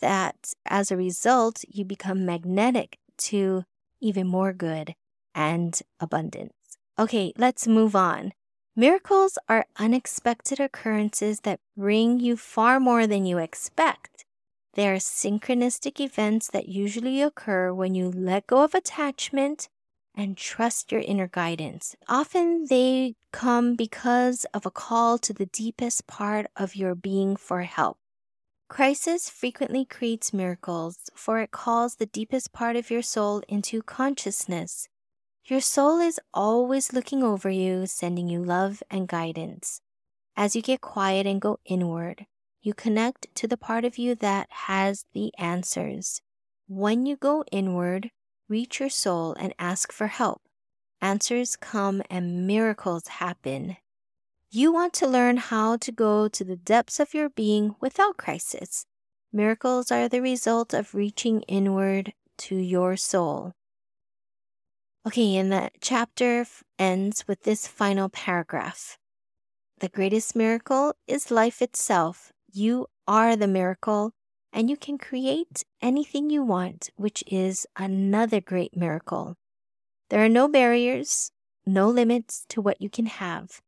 That 0.00 0.54
as 0.64 0.90
a 0.90 0.96
result, 0.96 1.62
you 1.68 1.84
become 1.84 2.24
magnetic 2.24 2.96
to 3.28 3.64
even 4.00 4.26
more 4.26 4.54
good 4.54 4.94
and 5.34 5.78
abundance. 6.00 6.54
Okay, 6.98 7.34
let's 7.36 7.68
move 7.68 7.94
on. 7.94 8.32
Miracles 8.74 9.36
are 9.50 9.66
unexpected 9.76 10.58
occurrences 10.58 11.40
that 11.40 11.60
bring 11.76 12.18
you 12.18 12.34
far 12.34 12.80
more 12.80 13.06
than 13.06 13.26
you 13.26 13.36
expect. 13.36 14.24
They 14.72 14.88
are 14.88 14.96
synchronistic 14.96 16.00
events 16.00 16.48
that 16.48 16.70
usually 16.70 17.20
occur 17.20 17.74
when 17.74 17.94
you 17.94 18.10
let 18.10 18.46
go 18.46 18.64
of 18.64 18.74
attachment 18.74 19.68
and 20.14 20.36
trust 20.36 20.92
your 20.92 21.00
inner 21.00 21.28
guidance. 21.28 21.96
Often 22.08 22.66
they 22.68 23.14
come 23.32 23.74
because 23.74 24.44
of 24.52 24.66
a 24.66 24.70
call 24.70 25.18
to 25.18 25.32
the 25.32 25.46
deepest 25.46 26.06
part 26.06 26.46
of 26.56 26.76
your 26.76 26.94
being 26.94 27.36
for 27.36 27.62
help. 27.62 27.98
Crisis 28.68 29.28
frequently 29.28 29.84
creates 29.84 30.32
miracles, 30.32 31.10
for 31.14 31.40
it 31.40 31.50
calls 31.50 31.96
the 31.96 32.06
deepest 32.06 32.52
part 32.52 32.76
of 32.76 32.90
your 32.90 33.02
soul 33.02 33.42
into 33.48 33.82
consciousness. 33.82 34.88
Your 35.44 35.60
soul 35.60 36.00
is 36.00 36.20
always 36.32 36.92
looking 36.92 37.22
over 37.22 37.50
you, 37.50 37.86
sending 37.86 38.28
you 38.28 38.42
love 38.42 38.82
and 38.90 39.08
guidance. 39.08 39.80
As 40.36 40.56
you 40.56 40.62
get 40.62 40.80
quiet 40.80 41.26
and 41.26 41.40
go 41.40 41.58
inward, 41.66 42.26
you 42.62 42.72
connect 42.72 43.26
to 43.34 43.48
the 43.48 43.56
part 43.56 43.84
of 43.84 43.98
you 43.98 44.14
that 44.14 44.46
has 44.50 45.04
the 45.12 45.32
answers. 45.36 46.22
When 46.68 47.04
you 47.04 47.16
go 47.16 47.44
inward, 47.50 48.10
reach 48.48 48.80
your 48.80 48.90
soul 48.90 49.34
and 49.34 49.54
ask 49.58 49.92
for 49.92 50.08
help. 50.08 50.42
Answers 51.00 51.56
come 51.56 52.02
and 52.08 52.46
miracles 52.46 53.08
happen. 53.08 53.76
You 54.50 54.72
want 54.72 54.92
to 54.94 55.08
learn 55.08 55.38
how 55.38 55.76
to 55.78 55.90
go 55.90 56.28
to 56.28 56.44
the 56.44 56.56
depths 56.56 57.00
of 57.00 57.14
your 57.14 57.28
being 57.28 57.74
without 57.80 58.16
crisis. 58.16 58.86
Miracles 59.32 59.90
are 59.90 60.08
the 60.08 60.20
result 60.20 60.74
of 60.74 60.94
reaching 60.94 61.40
inward 61.42 62.12
to 62.38 62.56
your 62.56 62.96
soul. 62.96 63.54
Okay, 65.06 65.36
and 65.36 65.50
that 65.50 65.72
chapter 65.80 66.46
ends 66.78 67.26
with 67.26 67.42
this 67.42 67.66
final 67.66 68.08
paragraph. 68.08 68.98
The 69.80 69.88
greatest 69.88 70.36
miracle 70.36 70.94
is 71.08 71.30
life 71.30 71.60
itself. 71.60 72.30
You 72.52 72.86
are 73.08 73.34
the 73.34 73.48
miracle, 73.48 74.12
and 74.52 74.68
you 74.68 74.76
can 74.76 74.98
create 74.98 75.64
anything 75.80 76.30
you 76.30 76.42
want, 76.42 76.90
which 76.96 77.24
is 77.26 77.66
another 77.76 78.40
great 78.40 78.76
miracle. 78.76 79.36
There 80.10 80.22
are 80.22 80.28
no 80.28 80.46
barriers, 80.46 81.32
no 81.64 81.88
limits 81.88 82.44
to 82.50 82.60
what 82.60 82.80
you 82.80 82.90
can 82.90 83.06
have. 83.06 83.62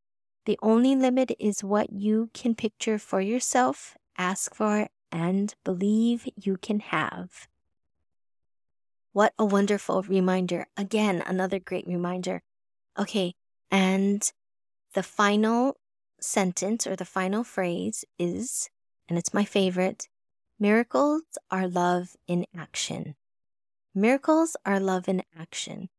The 0.44 0.59
only 0.62 0.94
limit 0.94 1.33
is 1.38 1.64
what 1.64 1.90
you 1.90 2.29
can 2.35 2.55
picture 2.55 2.99
for 2.99 3.20
yourself, 3.20 3.97
ask 4.18 4.55
for, 4.55 4.88
and 5.11 5.55
believe 5.64 6.29
you 6.37 6.59
can 6.59 6.81
have. 6.81 7.49
What 9.12 9.33
a 9.38 9.44
wonderful 9.44 10.03
reminder. 10.03 10.66
Again, 10.77 11.23
another 11.25 11.59
great 11.59 11.87
reminder. 11.87 12.42
Okay, 12.99 13.35
and 13.70 14.31
the 14.92 15.03
final 15.03 15.77
sentence 16.20 16.87
or 16.87 16.97
the 16.97 17.05
final 17.05 17.42
phrase 17.42 18.05
is, 18.18 18.68
and 19.09 19.16
it's 19.16 19.33
my 19.33 19.44
favorite 19.44 20.09
miracles 20.64 21.24
are 21.50 21.68
love 21.68 22.16
in 22.27 22.46
action. 22.57 23.14
Miracles 23.94 24.57
are 24.64 24.81
love 24.81 25.07
in 25.11 25.22
action. 25.38 25.90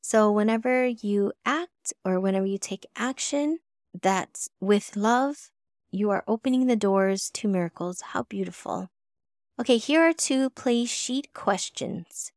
So, 0.00 0.32
whenever 0.32 0.86
you 0.86 1.34
act 1.44 1.92
or 2.02 2.18
whenever 2.18 2.46
you 2.46 2.56
take 2.56 2.86
action 2.96 3.58
that's 3.92 4.48
with 4.62 4.96
love, 4.96 5.50
you 5.90 6.08
are 6.08 6.24
opening 6.26 6.66
the 6.66 6.82
doors 6.88 7.28
to 7.34 7.48
miracles. 7.48 8.00
How 8.00 8.22
beautiful. 8.22 8.88
Okay, 9.60 9.76
here 9.76 10.00
are 10.00 10.14
two 10.14 10.48
play 10.48 10.86
sheet 10.86 11.34
questions. 11.34 12.32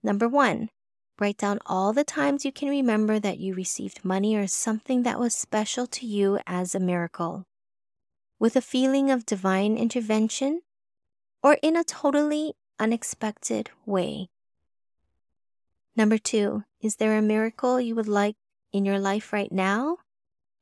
Number 0.00 0.28
one, 0.28 0.70
write 1.18 1.38
down 1.38 1.58
all 1.66 1.92
the 1.92 2.04
times 2.04 2.44
you 2.44 2.52
can 2.52 2.68
remember 2.68 3.18
that 3.18 3.40
you 3.40 3.52
received 3.52 4.04
money 4.04 4.36
or 4.36 4.46
something 4.46 5.02
that 5.02 5.18
was 5.18 5.34
special 5.34 5.88
to 5.88 6.06
you 6.06 6.38
as 6.46 6.72
a 6.72 6.78
miracle. 6.78 7.46
With 8.38 8.54
a 8.54 8.60
feeling 8.60 9.10
of 9.10 9.26
divine 9.26 9.76
intervention 9.76 10.60
or 11.44 11.58
in 11.62 11.76
a 11.76 11.84
totally 11.84 12.54
unexpected 12.80 13.68
way. 13.84 14.30
Number 15.94 16.16
two, 16.16 16.64
is 16.80 16.96
there 16.96 17.16
a 17.16 17.22
miracle 17.22 17.78
you 17.78 17.94
would 17.94 18.08
like 18.08 18.36
in 18.72 18.86
your 18.86 18.98
life 18.98 19.32
right 19.32 19.52
now? 19.52 19.98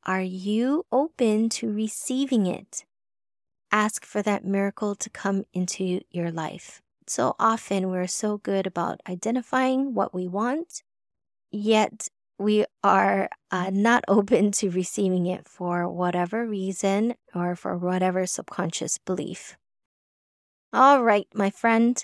Are 0.05 0.21
you 0.21 0.85
open 0.91 1.49
to 1.51 1.73
receiving 1.73 2.47
it? 2.47 2.85
Ask 3.71 4.05
for 4.05 4.23
that 4.23 4.45
miracle 4.45 4.97
to 4.97 5.09
come 5.09 5.45
into 5.55 6.01
your 6.11 6.33
life. 6.33 6.83
So 7.07 7.37
often 7.39 7.89
we're 7.89 8.09
so 8.09 8.39
good 8.39 8.67
about 8.67 9.01
identifying 9.09 9.95
what 9.95 10.13
we 10.13 10.27
want, 10.27 10.83
yet 11.53 12.09
we 12.39 12.67
are 12.83 13.31
uh, 13.53 13.71
not 13.73 14.05
open 14.09 14.51
to 14.53 14.71
receiving 14.71 15.27
it 15.27 15.47
for 15.47 15.89
whatever 15.89 16.45
reason 16.45 17.15
or 17.35 17.55
for 17.55 17.79
whatever 17.79 18.27
subconscious 18.27 18.99
belief. 18.99 19.57
All 20.75 21.05
right, 21.05 21.29
my 21.35 21.51
friend. 21.51 22.03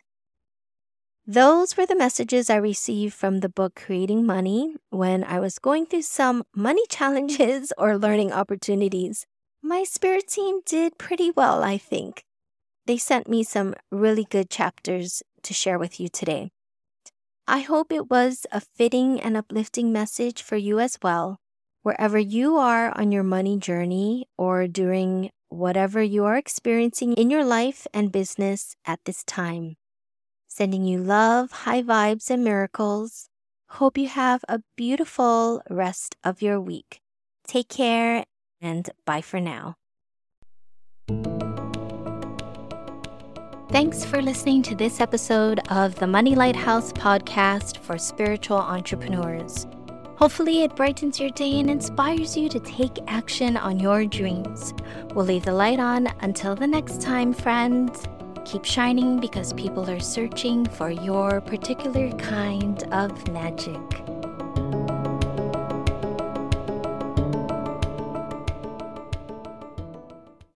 Those 1.26 1.74
were 1.74 1.86
the 1.86 1.96
messages 1.96 2.50
I 2.50 2.56
received 2.56 3.14
from 3.14 3.40
the 3.40 3.48
book 3.48 3.74
Creating 3.74 4.26
Money 4.26 4.76
when 4.90 5.24
I 5.24 5.40
was 5.40 5.58
going 5.58 5.86
through 5.86 6.02
some 6.02 6.44
money 6.54 6.82
challenges 6.90 7.72
or 7.78 7.96
learning 7.96 8.30
opportunities. 8.30 9.24
My 9.62 9.84
spirit 9.84 10.28
team 10.28 10.60
did 10.66 10.98
pretty 10.98 11.30
well, 11.30 11.62
I 11.62 11.78
think. 11.78 12.24
They 12.86 12.98
sent 12.98 13.26
me 13.26 13.42
some 13.42 13.74
really 13.90 14.24
good 14.24 14.50
chapters 14.50 15.22
to 15.44 15.54
share 15.54 15.78
with 15.78 15.98
you 15.98 16.08
today. 16.08 16.50
I 17.46 17.60
hope 17.60 17.90
it 17.90 18.10
was 18.10 18.46
a 18.52 18.60
fitting 18.60 19.18
and 19.18 19.34
uplifting 19.34 19.90
message 19.90 20.42
for 20.42 20.56
you 20.56 20.78
as 20.78 20.98
well, 21.02 21.40
wherever 21.82 22.18
you 22.18 22.56
are 22.56 22.96
on 22.98 23.12
your 23.12 23.22
money 23.22 23.58
journey 23.58 24.26
or 24.36 24.66
during 24.66 25.30
whatever 25.48 26.02
you 26.02 26.24
are 26.24 26.36
experiencing 26.36 27.14
in 27.14 27.30
your 27.30 27.44
life 27.44 27.86
and 27.94 28.12
business 28.12 28.76
at 28.84 29.00
this 29.04 29.24
time 29.24 29.76
sending 30.58 30.84
you 30.84 30.98
love, 30.98 31.52
high 31.52 31.82
vibes, 31.82 32.30
and 32.30 32.42
miracles. 32.42 33.28
Hope 33.78 33.96
you 33.96 34.08
have 34.08 34.44
a 34.48 34.60
beautiful 34.76 35.62
rest 35.70 36.16
of 36.24 36.42
your 36.42 36.60
week. 36.60 37.00
Take 37.46 37.68
care 37.68 38.24
and 38.60 38.90
bye 39.06 39.20
for 39.20 39.38
now. 39.38 39.76
Thanks 43.70 44.04
for 44.04 44.20
listening 44.20 44.62
to 44.62 44.74
this 44.74 45.00
episode 45.00 45.60
of 45.70 45.94
the 45.96 46.06
Money 46.08 46.34
Lighthouse 46.34 46.92
podcast 46.92 47.76
for 47.76 47.96
spiritual 47.96 48.56
entrepreneurs. 48.56 49.66
Hopefully, 50.18 50.64
it 50.64 50.74
brightens 50.74 51.20
your 51.20 51.30
day 51.30 51.60
and 51.60 51.70
inspires 51.70 52.36
you 52.36 52.48
to 52.48 52.58
take 52.58 52.98
action 53.06 53.56
on 53.56 53.78
your 53.78 54.04
dreams. 54.04 54.74
We'll 55.14 55.24
leave 55.24 55.44
the 55.44 55.52
light 55.52 55.78
on 55.78 56.08
until 56.22 56.56
the 56.56 56.66
next 56.66 57.00
time, 57.00 57.32
friends. 57.32 58.02
Keep 58.44 58.64
shining 58.64 59.20
because 59.20 59.52
people 59.52 59.88
are 59.88 60.00
searching 60.00 60.66
for 60.66 60.90
your 60.90 61.40
particular 61.40 62.10
kind 62.16 62.82
of 62.92 63.30
magic. 63.30 63.78